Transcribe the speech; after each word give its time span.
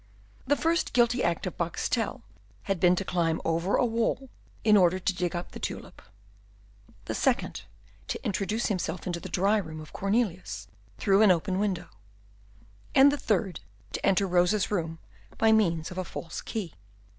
The 0.47 0.55
first 0.55 0.93
guilty 0.93 1.23
act 1.23 1.45
of 1.45 1.57
Boxtel 1.59 2.23
had 2.63 2.79
been 2.79 2.95
to 2.95 3.05
climb 3.05 3.39
over 3.45 3.75
a 3.75 3.85
wall 3.85 4.31
in 4.63 4.75
order 4.75 4.97
to 4.97 5.13
dig 5.13 5.35
up 5.35 5.51
the 5.51 5.59
tulip; 5.59 6.01
the 7.05 7.13
second, 7.13 7.65
to 8.07 8.25
introduce 8.25 8.65
himself 8.65 9.05
into 9.05 9.19
the 9.19 9.29
dry 9.29 9.57
room 9.57 9.79
of 9.79 9.93
Cornelius, 9.93 10.67
through 10.97 11.21
an 11.21 11.29
open 11.29 11.59
window; 11.59 11.89
and 12.95 13.11
the 13.11 13.15
third, 13.15 13.59
to 13.91 14.03
enter 14.03 14.25
Rosa's 14.27 14.71
room 14.71 14.97
by 15.37 15.51
means 15.51 15.91
of 15.91 15.99
a 15.99 16.03
false 16.03 16.41
key. 16.41 16.73